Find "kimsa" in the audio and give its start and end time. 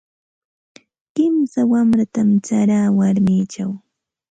1.13-1.61